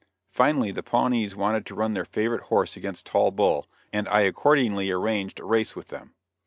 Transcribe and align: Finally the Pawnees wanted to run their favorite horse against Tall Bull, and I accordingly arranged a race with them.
Finally 0.31 0.71
the 0.71 0.81
Pawnees 0.81 1.35
wanted 1.35 1.63
to 1.67 1.75
run 1.75 1.93
their 1.93 2.05
favorite 2.05 2.45
horse 2.45 2.75
against 2.75 3.05
Tall 3.05 3.29
Bull, 3.29 3.69
and 3.93 4.07
I 4.09 4.21
accordingly 4.21 4.89
arranged 4.89 5.39
a 5.39 5.45
race 5.45 5.75
with 5.75 5.89
them. 5.89 6.15